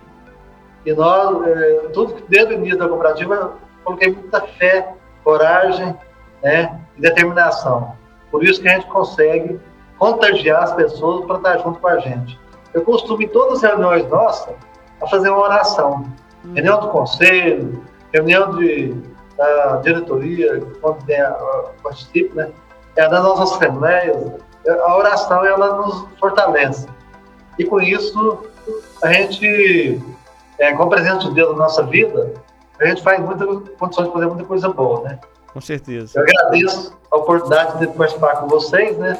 E 0.86 0.94
nós, 0.94 1.48
é, 1.48 1.90
tudo 1.94 2.24
desde 2.28 2.54
o 2.54 2.58
início 2.58 2.78
da 2.78 2.88
cooperativa, 2.88 3.36
eu 3.36 3.54
coloquei 3.84 4.12
muita 4.12 4.42
fé, 4.42 4.94
coragem, 5.24 5.96
né, 6.42 6.80
e 6.98 7.02
determinação. 7.02 7.96
Por 8.32 8.44
isso 8.44 8.62
que 8.62 8.68
a 8.68 8.74
gente 8.74 8.88
consegue 8.88 9.60
contagiar 10.00 10.64
as 10.64 10.74
pessoas 10.74 11.26
para 11.26 11.38
estar 11.38 11.58
junto 11.60 11.80
com 11.80 11.88
a 11.88 12.00
gente. 12.00 12.40
Eu 12.74 12.82
costumo, 12.84 13.22
em 13.22 13.28
todas 13.28 13.64
as 13.64 13.70
reuniões 13.70 14.08
nossas, 14.10 14.56
a 15.02 15.08
fazer 15.08 15.30
uma 15.30 15.42
oração. 15.42 16.06
Hum. 16.44 16.54
Reunião 16.54 16.80
do 16.80 16.88
conselho, 16.88 17.84
reunião 18.12 18.56
de 18.56 18.96
da 19.42 19.78
diretoria, 19.78 20.62
quando 20.82 21.04
tem 21.06 21.20
a, 21.20 21.32
participo, 21.82 22.36
né? 22.36 22.52
É 22.96 23.08
das 23.08 23.24
nossas 23.24 23.54
assembleias, 23.54 24.18
a 24.68 24.98
oração 24.98 25.46
ela 25.46 25.78
nos 25.78 26.08
fortalece. 26.20 26.88
E 27.58 27.66
com 27.66 27.80
isso, 27.80 28.44
a 29.02 29.12
gente, 29.12 30.02
é, 30.60 30.74
com 30.74 30.84
a 30.84 30.88
presença 30.88 31.28
de 31.30 31.34
Deus 31.34 31.52
na 31.52 31.64
nossa 31.64 31.84
vida, 31.84 32.34
a 32.80 32.86
gente 32.86 33.02
faz 33.02 33.20
muita 33.20 33.46
condições 33.78 34.08
de 34.08 34.14
fazer 34.14 34.26
muita 34.28 34.44
coisa 34.44 34.70
boa, 34.70 35.02
né? 35.02 35.20
Com 35.54 35.62
certeza. 35.62 36.20
Eu 36.20 36.24
agradeço 36.24 36.98
a 37.10 37.18
oportunidade 37.18 37.80
de 37.80 37.88
participar 37.88 38.38
com 38.38 38.48
vocês, 38.48 38.98
né? 38.98 39.20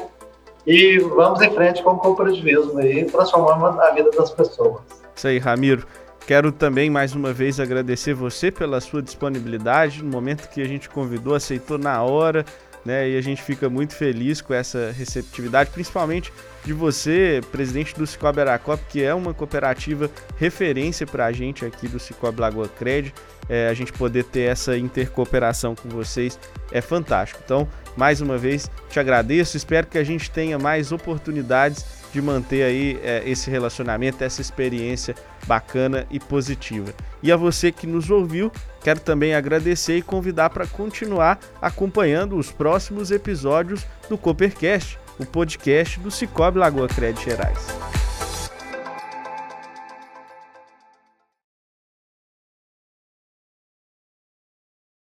E 0.66 0.98
vamos 0.98 1.40
em 1.40 1.50
frente 1.50 1.82
com 1.82 1.90
o 1.90 1.98
cooperativismo 1.98 2.78
aí, 2.78 3.04
transformando 3.04 3.80
a 3.80 3.90
vida 3.90 4.10
das 4.12 4.30
pessoas. 4.30 4.80
Isso 5.14 5.26
aí, 5.26 5.38
Ramiro. 5.38 5.86
Quero 6.26 6.52
também 6.52 6.88
mais 6.88 7.14
uma 7.14 7.32
vez 7.32 7.58
agradecer 7.58 8.14
você 8.14 8.50
pela 8.50 8.80
sua 8.80 9.02
disponibilidade. 9.02 10.02
No 10.02 10.10
momento 10.10 10.48
que 10.48 10.62
a 10.62 10.66
gente 10.66 10.88
convidou, 10.88 11.34
aceitou 11.34 11.78
na 11.78 12.00
hora, 12.00 12.44
né? 12.84 13.10
E 13.10 13.16
a 13.16 13.20
gente 13.20 13.42
fica 13.42 13.68
muito 13.68 13.94
feliz 13.94 14.40
com 14.40 14.54
essa 14.54 14.92
receptividade, 14.96 15.70
principalmente 15.70 16.32
de 16.64 16.72
você, 16.72 17.40
presidente 17.50 17.94
do 17.96 18.06
Cicobi 18.06 18.40
Aracop, 18.40 18.80
que 18.88 19.02
é 19.02 19.12
uma 19.12 19.34
cooperativa 19.34 20.08
referência 20.36 21.04
para 21.06 21.26
a 21.26 21.32
gente 21.32 21.64
aqui 21.64 21.88
do 21.88 21.98
Cicobi 21.98 22.40
Lagoa 22.40 22.68
Cred. 22.68 23.12
É, 23.48 23.68
a 23.68 23.74
gente 23.74 23.92
poder 23.92 24.24
ter 24.24 24.42
essa 24.42 24.78
intercooperação 24.78 25.74
com 25.74 25.88
vocês 25.88 26.38
é 26.70 26.80
fantástico. 26.80 27.40
Então, 27.44 27.68
mais 27.96 28.20
uma 28.20 28.38
vez, 28.38 28.70
te 28.88 29.00
agradeço. 29.00 29.56
Espero 29.56 29.88
que 29.88 29.98
a 29.98 30.04
gente 30.04 30.30
tenha 30.30 30.56
mais 30.56 30.92
oportunidades 30.92 32.01
de 32.12 32.20
manter 32.20 32.62
aí 32.62 33.00
é, 33.02 33.22
esse 33.24 33.50
relacionamento, 33.50 34.22
essa 34.22 34.40
experiência 34.40 35.14
bacana 35.46 36.06
e 36.10 36.20
positiva. 36.20 36.92
E 37.22 37.32
a 37.32 37.36
você 37.36 37.72
que 37.72 37.86
nos 37.86 38.10
ouviu, 38.10 38.52
quero 38.82 39.00
também 39.00 39.34
agradecer 39.34 39.96
e 39.96 40.02
convidar 40.02 40.50
para 40.50 40.66
continuar 40.66 41.38
acompanhando 41.60 42.36
os 42.36 42.50
próximos 42.50 43.10
episódios 43.10 43.86
do 44.08 44.18
Coopercast, 44.18 44.98
o 45.18 45.24
podcast 45.24 45.98
do 46.00 46.10
Cicobi 46.10 46.58
Lagoa 46.58 46.88
Crédito 46.88 47.24
Gerais. 47.24 48.01